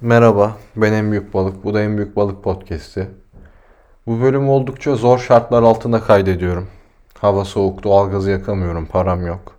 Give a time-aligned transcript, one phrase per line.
[0.00, 1.64] Merhaba, ben En Büyük Balık.
[1.64, 3.10] Bu da En Büyük Balık Podcast'i.
[4.06, 6.68] Bu bölüm oldukça zor şartlar altında kaydediyorum.
[7.18, 9.56] Hava soğuk, doğalgazı yakamıyorum, param yok.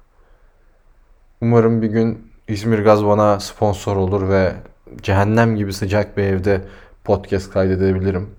[1.42, 4.54] Umarım bir gün İzmir Gaz bana sponsor olur ve
[5.02, 6.62] cehennem gibi sıcak bir evde
[7.04, 8.30] podcast kaydedebilirim.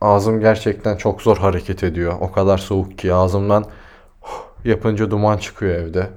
[0.00, 2.14] Ağzım gerçekten çok zor hareket ediyor.
[2.20, 3.64] O kadar soğuk ki ağzımdan
[4.64, 6.10] yapınca duman çıkıyor evde.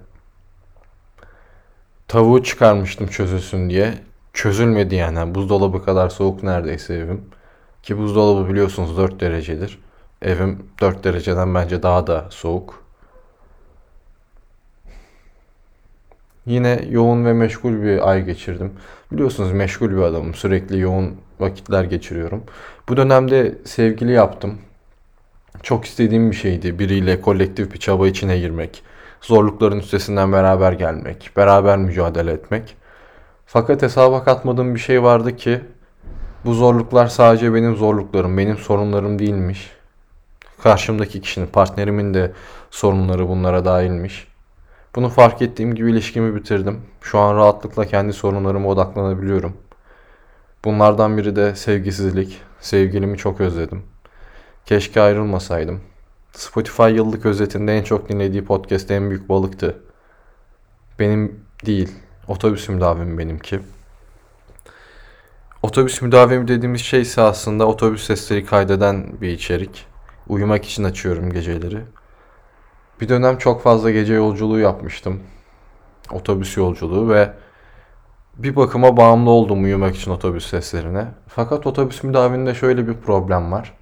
[2.08, 3.94] Tavuğu çıkarmıştım çözülsün diye
[4.34, 5.36] çözülmedi yani.
[5.36, 7.22] Buzdolabı kadar soğuk neredeyse evim.
[7.84, 9.80] Ki buzdolabı biliyorsunuz 4 derecedir.
[10.22, 12.84] Evim 4 dereceden bence daha da soğuk.
[16.46, 18.74] Yine yoğun ve meşgul bir ay geçirdim.
[19.12, 20.34] Biliyorsunuz meşgul bir adamım.
[20.34, 22.44] Sürekli yoğun vakitler geçiriyorum.
[22.90, 24.58] Bu dönemde sevgili yaptım.
[25.64, 26.80] Çok istediğim bir şeydi.
[26.80, 28.84] Biriyle kolektif bir çaba içine girmek.
[29.22, 31.32] Zorlukların üstesinden beraber gelmek.
[31.38, 32.76] Beraber mücadele etmek.
[33.54, 35.62] Fakat hesaba katmadığım bir şey vardı ki
[36.46, 39.72] bu zorluklar sadece benim zorluklarım, benim sorunlarım değilmiş.
[40.64, 42.32] Karşımdaki kişinin, partnerimin de
[42.72, 44.28] sorunları bunlara dahilmiş.
[44.96, 46.82] Bunu fark ettiğim gibi ilişkimi bitirdim.
[47.02, 49.58] Şu an rahatlıkla kendi sorunlarıma odaklanabiliyorum.
[50.66, 52.42] Bunlardan biri de sevgisizlik.
[52.60, 53.84] Sevgilimi çok özledim.
[54.66, 55.82] Keşke ayrılmasaydım.
[56.32, 59.78] Spotify yıllık özetinde en çok dinlediği podcast en büyük balıktı.
[61.00, 61.90] Benim değil,
[62.28, 63.60] Otobüs müdavimi benimki.
[65.64, 69.86] Otobüs müdavimi dediğimiz şey ise aslında otobüs sesleri kaydeden bir içerik.
[70.28, 71.82] Uyumak için açıyorum geceleri.
[73.02, 75.20] Bir dönem çok fazla gece yolculuğu yapmıştım.
[76.12, 77.34] Otobüs yolculuğu ve
[78.36, 81.08] bir bakıma bağımlı oldum uyumak için otobüs seslerine.
[81.28, 83.74] Fakat otobüs müdaviminde şöyle bir problem var.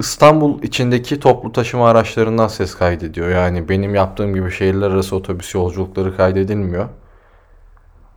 [0.00, 3.28] İstanbul içindeki toplu taşıma araçlarından ses kaydediyor.
[3.28, 6.88] Yani benim yaptığım gibi şehirler arası otobüs yolculukları kaydedilmiyor.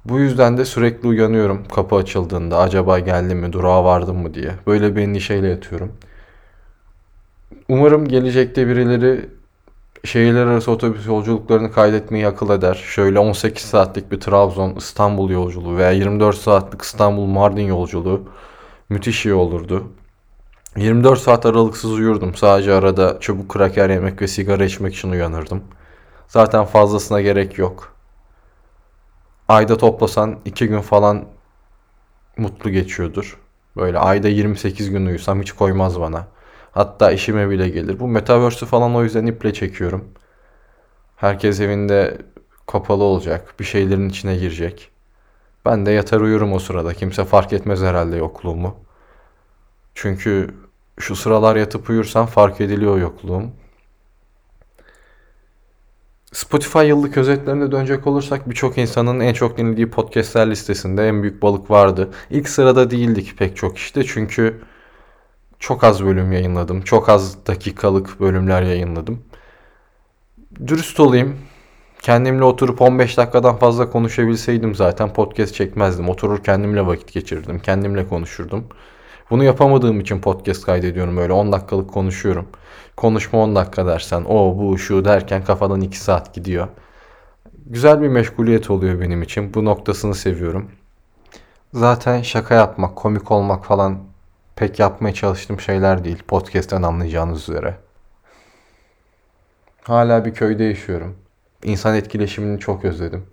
[0.05, 4.51] Bu yüzden de sürekli uyanıyorum kapı açıldığında acaba geldim mi durağa vardım mı diye.
[4.67, 5.91] Böyle bir endişeyle yatıyorum.
[7.69, 9.29] Umarım gelecekte birileri
[10.05, 12.75] şehirler arası otobüs yolculuklarını kaydetmeyi akıl eder.
[12.75, 18.23] Şöyle 18 saatlik bir Trabzon İstanbul yolculuğu veya 24 saatlik İstanbul Mardin yolculuğu
[18.89, 19.83] müthiş iyi olurdu.
[20.77, 22.35] 24 saat aralıksız uyurdum.
[22.35, 25.63] Sadece arada çubuk kraker yemek ve sigara içmek için uyanırdım.
[26.27, 27.95] Zaten fazlasına gerek yok.
[29.47, 31.25] Ayda toplasan 2 gün falan
[32.37, 33.39] mutlu geçiyordur.
[33.77, 36.27] Böyle ayda 28 gün uyusam hiç koymaz bana.
[36.71, 37.99] Hatta işime bile gelir.
[37.99, 40.05] Bu Metaverse'ü falan o yüzden iple çekiyorum.
[41.15, 42.17] Herkes evinde
[42.67, 43.55] kapalı olacak.
[43.59, 44.91] Bir şeylerin içine girecek.
[45.65, 46.93] Ben de yatar uyurum o sırada.
[46.93, 48.75] Kimse fark etmez herhalde yokluğumu.
[50.01, 50.47] Çünkü
[50.99, 53.51] şu sıralar yatıp uyursam fark ediliyor yokluğum.
[56.31, 61.71] Spotify yıllık özetlerine dönecek olursak birçok insanın en çok dinlediği podcastler listesinde en büyük balık
[61.71, 62.09] vardı.
[62.29, 64.61] İlk sırada değildik pek çok işte çünkü
[65.59, 66.81] çok az bölüm yayınladım.
[66.81, 69.23] Çok az dakikalık bölümler yayınladım.
[70.67, 71.37] Dürüst olayım.
[72.01, 76.09] Kendimle oturup 15 dakikadan fazla konuşabilseydim zaten podcast çekmezdim.
[76.09, 77.59] Oturur kendimle vakit geçirirdim.
[77.59, 78.67] Kendimle konuşurdum.
[79.29, 82.47] Bunu yapamadığım için podcast kaydediyorum öyle 10 dakikalık konuşuyorum.
[82.97, 86.67] Konuşma 10 dakika dersen o bu şu derken kafadan 2 saat gidiyor.
[87.65, 89.53] Güzel bir meşguliyet oluyor benim için.
[89.53, 90.71] Bu noktasını seviyorum.
[91.73, 93.99] Zaten şaka yapmak, komik olmak falan
[94.55, 96.23] pek yapmaya çalıştığım şeyler değil.
[96.27, 97.75] Podcast'ten anlayacağınız üzere.
[99.83, 101.15] Hala bir köyde yaşıyorum.
[101.63, 103.25] İnsan etkileşimini çok özledim.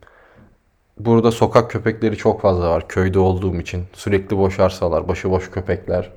[0.98, 3.84] Burada sokak köpekleri çok fazla var köyde olduğum için.
[3.92, 6.12] Sürekli boş arsalar, başıboş köpekler.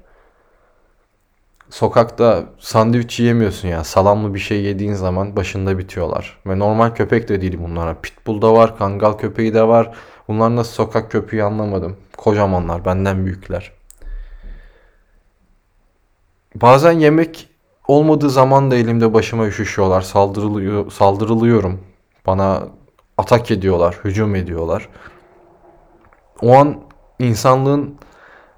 [1.69, 3.83] Sokakta sandviç yiyemiyorsun ya.
[3.83, 6.37] Salamlı bir şey yediğin zaman başında bitiyorlar.
[6.45, 8.01] Ve normal köpek de değil bunlara.
[8.01, 9.93] Pitbull da var, kangal köpeği de var.
[10.27, 11.97] Bunlar nasıl sokak köpeği anlamadım.
[12.17, 13.71] Kocamanlar, benden büyükler.
[16.55, 17.49] Bazen yemek
[17.87, 20.01] olmadığı zaman da elimde başıma üşüşüyorlar.
[20.01, 21.79] Saldırılıyor, saldırılıyorum.
[22.27, 22.67] Bana
[23.19, 24.89] atak ediyorlar, hücum ediyorlar.
[26.41, 26.79] O an
[27.19, 27.95] insanlığın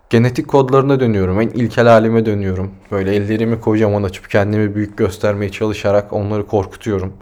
[0.10, 1.42] genetik kodlarına dönüyorum.
[1.42, 2.72] En ilkel halime dönüyorum.
[2.92, 7.14] Böyle ellerimi kocaman açıp kendimi büyük göstermeye çalışarak onları korkutuyorum.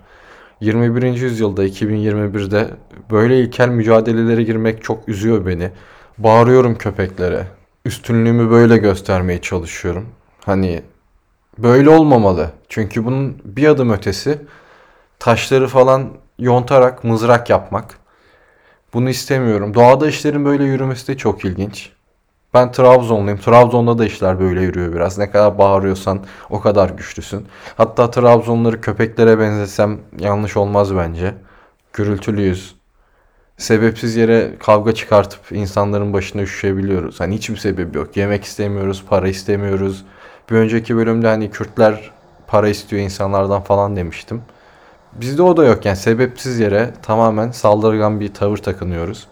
[0.62, 1.04] 21.
[1.04, 2.68] yüzyılda 2021'de
[3.12, 5.72] böyle ilkel mücadelelere girmek çok üzüyor beni.
[6.18, 7.48] Bağırıyorum köpeklere.
[7.86, 10.06] Üstünlüğümü böyle göstermeye çalışıyorum.
[10.46, 10.82] Hani
[11.58, 12.52] böyle olmamalı.
[12.70, 14.42] Çünkü bunun bir adım ötesi
[15.20, 16.10] taşları falan
[16.40, 18.00] yontarak mızrak yapmak.
[18.94, 19.74] Bunu istemiyorum.
[19.74, 21.92] Doğada işlerin böyle yürümesi de çok ilginç.
[22.54, 23.40] Ben Trabzonluyum.
[23.40, 25.18] Trabzon'da da işler böyle yürüyor biraz.
[25.18, 26.20] Ne kadar bağırıyorsan
[26.50, 27.48] o kadar güçlüsün.
[27.78, 31.34] Hatta Trabzonları köpeklere benzesem yanlış olmaz bence.
[31.94, 32.76] Gürültülüyüz.
[33.58, 37.20] sebepsiz yere kavga çıkartıp insanların başına üşüşebiliyoruz.
[37.20, 38.18] Hani hiçbir sebebi yok.
[38.18, 40.06] Yemek istemiyoruz, para istemiyoruz.
[40.50, 42.12] Bir önceki bölümde hani Kürtler
[42.48, 44.42] para istiyor insanlardan falan demiştim.
[45.14, 49.28] Bizde o da yok yani sebepsiz yere tamamen saldırgan bir tavır takınıyoruz.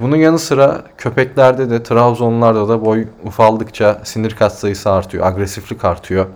[0.00, 6.26] Bunun yanı sıra köpeklerde de Trabzonlarda da boy ufaldıkça sinir katsayısı artıyor, agresiflik artıyor.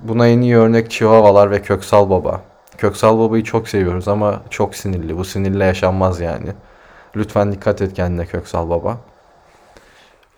[0.00, 2.40] Buna en iyi örnek Chihuahualar ve Köksal Baba.
[2.78, 5.18] Köksal Baba'yı çok seviyoruz ama çok sinirli.
[5.18, 6.52] Bu sinirle yaşanmaz yani.
[7.16, 8.96] Lütfen dikkat et kendine Köksal Baba.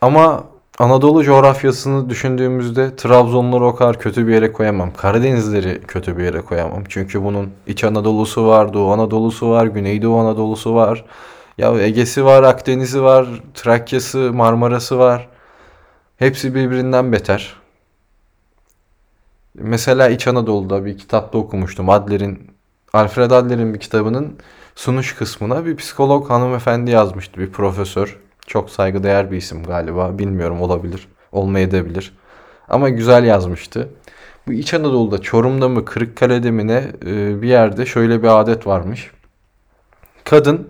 [0.00, 0.44] Ama
[0.78, 4.92] Anadolu coğrafyasını düşündüğümüzde Trabzonları o kadar kötü bir yere koyamam.
[4.92, 6.84] Karadenizleri kötü bir yere koyamam.
[6.88, 11.04] Çünkü bunun İç Anadolu'su var, Doğu Anadolu'su var, Güneydoğu Anadolu'su var.
[11.58, 15.28] Ya Ege'si var, Akdeniz'i var, Trakya'sı, Marmara'sı var.
[16.16, 17.54] Hepsi birbirinden beter.
[19.54, 21.88] Mesela İç Anadolu'da bir kitapta okumuştum.
[21.88, 22.50] Adler'in,
[22.92, 24.38] Alfred Adler'in bir kitabının
[24.74, 27.40] sunuş kısmına bir psikolog hanımefendi yazmıştı.
[27.40, 28.18] Bir profesör.
[28.46, 30.18] Çok saygıdeğer bir isim galiba.
[30.18, 31.08] Bilmiyorum olabilir.
[31.32, 32.12] Olmayabilir.
[32.68, 33.88] Ama güzel yazmıştı.
[34.46, 39.10] Bu İç Anadolu'da Çorum'da mı Kırıkkale'de mi ne e, bir yerde şöyle bir adet varmış.
[40.24, 40.68] Kadın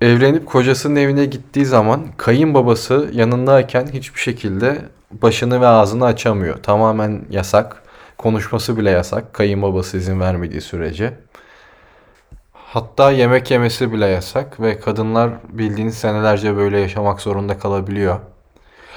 [0.00, 4.78] evlenip kocasının evine gittiği zaman kayınbabası yanındayken hiçbir şekilde
[5.10, 6.62] başını ve ağzını açamıyor.
[6.62, 7.82] Tamamen yasak.
[8.18, 9.34] Konuşması bile yasak.
[9.34, 11.14] Kayınbabası izin vermediği sürece.
[12.72, 18.20] Hatta yemek yemesi bile yasak ve kadınlar bildiğiniz senelerce böyle yaşamak zorunda kalabiliyor.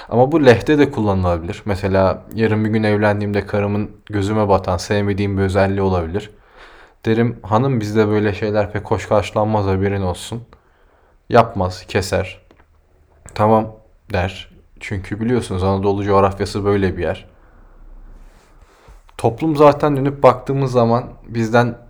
[0.09, 1.61] Ama bu lehte de kullanılabilir.
[1.65, 6.31] Mesela yarın bir gün evlendiğimde karımın gözüme batan sevmediğim bir özelliği olabilir.
[7.05, 10.43] Derim hanım bizde böyle şeyler pek hoş karşılanmaz haberin olsun.
[11.29, 12.41] Yapmaz, keser.
[13.33, 13.75] Tamam
[14.13, 14.49] der.
[14.79, 17.25] Çünkü biliyorsunuz Anadolu coğrafyası böyle bir yer.
[19.17, 21.84] Toplum zaten dönüp baktığımız zaman bizden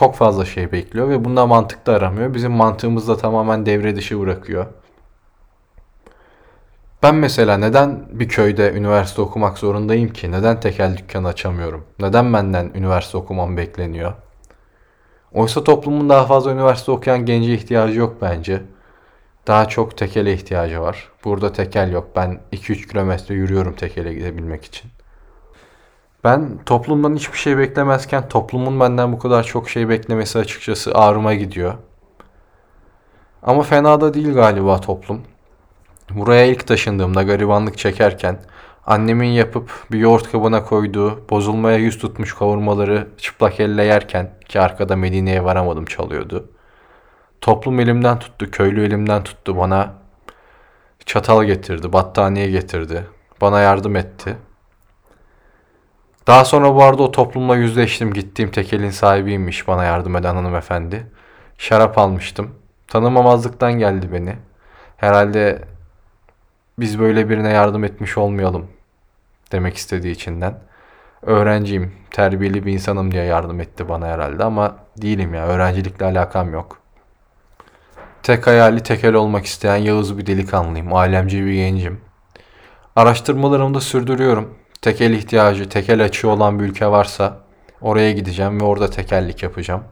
[0.00, 2.34] çok fazla şey bekliyor ve bunda mantık da aramıyor.
[2.34, 4.66] Bizim mantığımız da tamamen devre dışı bırakıyor.
[7.02, 10.32] Ben mesela neden bir köyde üniversite okumak zorundayım ki?
[10.32, 11.84] Neden tekel dükkan açamıyorum?
[11.98, 14.12] Neden benden üniversite okumam bekleniyor?
[15.32, 18.62] Oysa toplumun daha fazla üniversite okuyan gence ihtiyacı yok bence.
[19.46, 21.08] Daha çok tekele ihtiyacı var.
[21.24, 22.08] Burada tekel yok.
[22.16, 24.90] Ben 2-3 kilometre yürüyorum tekele gidebilmek için.
[26.24, 31.74] Ben toplumdan hiçbir şey beklemezken toplumun benden bu kadar çok şey beklemesi açıkçası ağrıma gidiyor.
[33.42, 35.22] Ama fena da değil galiba toplum.
[36.10, 38.40] Buraya ilk taşındığımda garibanlık çekerken
[38.86, 44.96] annemin yapıp bir yoğurt kabına koyduğu bozulmaya yüz tutmuş kavurmaları çıplak elle yerken ki arkada
[44.96, 46.50] Medine'ye varamadım çalıyordu.
[47.40, 49.94] Toplum elimden tuttu, köylü elimden tuttu bana
[51.06, 53.06] çatal getirdi, battaniye getirdi,
[53.40, 54.36] bana yardım etti.
[56.30, 58.12] Daha sonra bu arada o toplumla yüzleştim.
[58.12, 61.06] Gittiğim tekelin sahibiymiş bana yardım eden hanımefendi.
[61.58, 62.54] Şarap almıştım.
[62.88, 64.36] Tanımamazlıktan geldi beni.
[64.96, 65.64] Herhalde
[66.78, 68.66] biz böyle birine yardım etmiş olmayalım
[69.52, 70.58] demek istediği içinden.
[71.22, 75.46] Öğrenciyim, terbiyeli bir insanım diye yardım etti bana herhalde ama değilim ya.
[75.46, 76.78] Öğrencilikle alakam yok.
[78.22, 80.92] Tek hayali tekel olmak isteyen Yağız bir delikanlıyım.
[80.92, 82.00] Alemci bir gencim.
[82.96, 84.59] Araştırmalarımı da sürdürüyorum.
[84.82, 87.40] Tekel ihtiyacı, tekel açığı olan bir ülke varsa
[87.80, 89.84] oraya gideceğim ve orada tekellik yapacağım.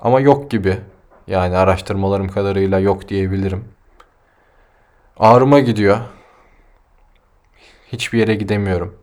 [0.00, 0.78] Ama yok gibi.
[1.26, 3.64] Yani araştırmalarım kadarıyla yok diyebilirim.
[5.18, 5.98] Ağrıma gidiyor.
[7.92, 8.94] Hiçbir yere gidemiyorum.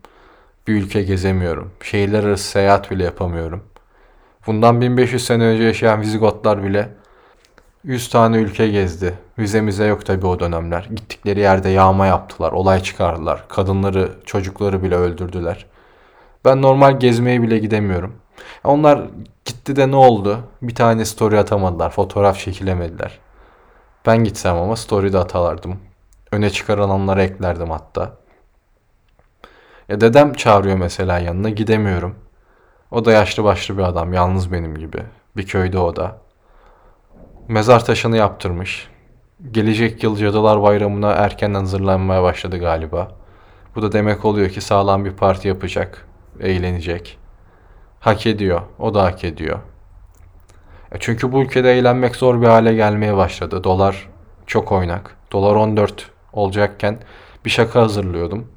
[0.68, 1.72] Bir ülke gezemiyorum.
[1.84, 3.64] Şehirler arası seyahat bile yapamıyorum.
[4.48, 6.90] Bundan 1500 sene önce yaşayan Vizigotlar bile
[7.86, 9.14] 100 tane ülke gezdi.
[9.40, 10.88] Vizemize yok tabii o dönemler.
[10.96, 13.48] Gittikleri yerde yağma yaptılar, olay çıkardılar.
[13.48, 15.66] Kadınları, çocukları bile öldürdüler.
[16.46, 18.16] Ben normal gezmeye bile gidemiyorum.
[18.64, 19.02] Onlar
[19.46, 20.40] gitti de ne oldu?
[20.62, 23.20] Bir tane story atamadılar, fotoğraf çekilemediler.
[24.06, 25.80] Ben gitsem ama story de atalardım.
[26.32, 28.12] Öne çıkarılanları eklerdim hatta.
[29.90, 32.16] Ya dedem çağırıyor mesela yanına gidemiyorum.
[32.92, 35.04] O da yaşlı başlı bir adam, yalnız benim gibi.
[35.38, 36.25] Bir köyde o da.
[37.48, 38.88] Mezar taşını yaptırmış.
[39.52, 43.12] Gelecek yıl Cadılar Bayramı'na erkenden hazırlanmaya başladı galiba.
[43.76, 46.08] Bu da demek oluyor ki sağlam bir parti yapacak,
[46.40, 47.18] eğlenecek.
[48.00, 49.60] Hak ediyor, o da hak ediyor.
[50.92, 53.64] E çünkü bu ülkede eğlenmek zor bir hale gelmeye başladı.
[53.64, 54.10] Dolar
[54.48, 55.18] çok oynak.
[55.32, 57.00] Dolar 14 olacakken
[57.46, 58.48] bir şaka hazırlıyordum.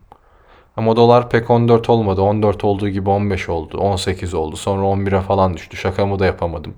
[0.76, 2.22] Ama dolar pek 14 olmadı.
[2.22, 4.56] 14 olduğu gibi 15 oldu, 18 oldu.
[4.56, 5.76] Sonra 11'e falan düştü.
[5.76, 6.74] Şakamı da yapamadım.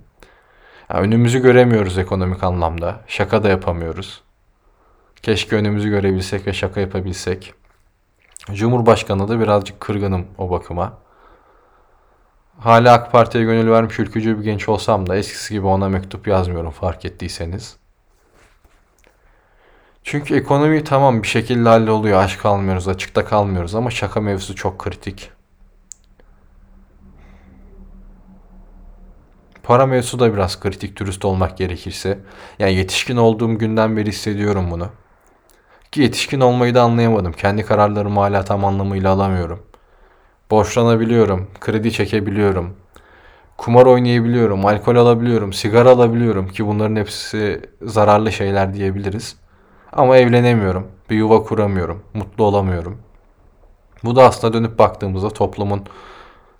[0.90, 3.00] Yani önümüzü göremiyoruz ekonomik anlamda.
[3.06, 4.22] Şaka da yapamıyoruz.
[5.22, 7.54] Keşke önümüzü görebilsek ve şaka yapabilsek.
[8.52, 10.98] Cumhurbaşkanı da birazcık kırgınım o bakıma.
[12.58, 16.70] Hala AK Parti'ye gönül vermiş ülkücü bir genç olsam da eskisi gibi ona mektup yazmıyorum
[16.70, 17.76] fark ettiyseniz.
[20.04, 22.22] Çünkü ekonomi tamam bir şekilde halloluyor.
[22.22, 25.30] Aç kalmıyoruz, açıkta kalmıyoruz ama şaka mevzusu çok kritik.
[29.70, 32.18] Para mevzusu da biraz kritik dürüst olmak gerekirse.
[32.58, 34.88] Yani yetişkin olduğum günden beri hissediyorum bunu.
[35.92, 37.32] Ki yetişkin olmayı da anlayamadım.
[37.32, 39.62] Kendi kararlarımı hala tam anlamıyla alamıyorum.
[40.50, 42.76] Borçlanabiliyorum, kredi çekebiliyorum.
[43.56, 49.36] Kumar oynayabiliyorum, alkol alabiliyorum, sigara alabiliyorum ki bunların hepsi zararlı şeyler diyebiliriz.
[49.92, 52.98] Ama evlenemiyorum, bir yuva kuramıyorum, mutlu olamıyorum.
[54.04, 55.84] Bu da aslında dönüp baktığımızda toplumun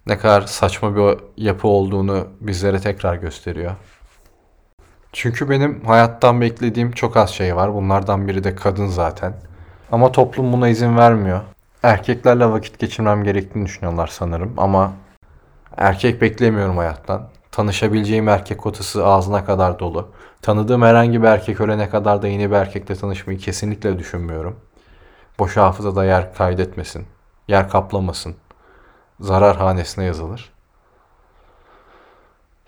[0.06, 3.72] ne kadar saçma bir yapı olduğunu bizlere tekrar gösteriyor.
[5.12, 7.74] Çünkü benim hayattan beklediğim çok az şey var.
[7.74, 9.34] Bunlardan biri de kadın zaten.
[9.92, 11.40] Ama toplum buna izin vermiyor.
[11.82, 14.92] Erkeklerle vakit geçirmem gerektiğini düşünüyorlar sanırım ama
[15.76, 17.28] erkek beklemiyorum hayattan.
[17.52, 20.08] Tanışabileceğim erkek kotası ağzına kadar dolu.
[20.42, 24.56] Tanıdığım herhangi bir erkek ölene kadar da yeni bir erkekle tanışmayı kesinlikle düşünmüyorum.
[25.38, 27.06] Boş hafızada yer kaydetmesin.
[27.48, 28.36] Yer kaplamasın.
[29.20, 30.52] Zarar hanesine yazılır.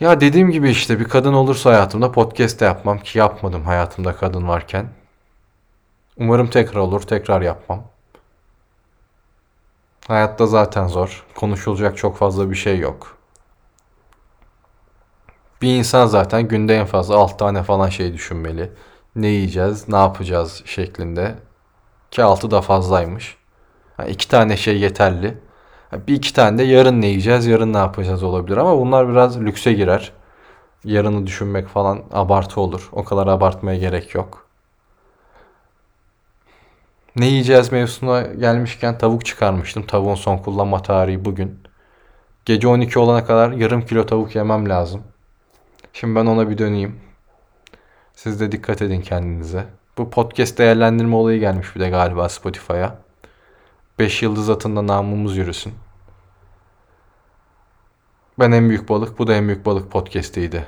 [0.00, 4.49] Ya dediğim gibi işte bir kadın olursa hayatımda podcast de yapmam ki yapmadım hayatımda kadın
[4.49, 4.88] varken.
[6.16, 7.85] Umarım tekrar olur, tekrar yapmam.
[10.09, 11.26] Hayatta zaten zor.
[11.35, 13.18] Konuşulacak çok fazla bir şey yok.
[15.62, 18.73] Bir insan zaten günde en fazla 6 tane falan şey düşünmeli.
[19.16, 21.35] Ne yiyeceğiz, ne yapacağız şeklinde.
[22.11, 23.37] Ki 6 da fazlaymış.
[23.99, 25.38] Yani tane şey yeterli.
[25.93, 29.73] Bir iki tane de yarın ne yiyeceğiz, yarın ne yapacağız olabilir ama bunlar biraz lükse
[29.73, 30.13] girer.
[30.85, 32.89] Yarını düşünmek falan abartı olur.
[32.93, 34.47] O kadar abartmaya gerek yok.
[37.17, 39.87] Ne yiyeceğiz mevzusuna gelmişken tavuk çıkarmıştım.
[39.87, 41.59] Tavuğun son kullanma tarihi bugün.
[42.45, 45.03] Gece 12 olana kadar yarım kilo tavuk yemem lazım.
[45.93, 47.01] Şimdi ben ona bir döneyim.
[48.15, 49.65] Siz de dikkat edin kendinize.
[49.99, 52.99] Bu podcast değerlendirme olayı gelmiş bir de galiba Spotify'a.
[54.02, 55.73] 5 yıldız atında namımız yürüsün.
[58.38, 60.66] Ben en büyük balık, bu da en büyük balık podcast'iydi.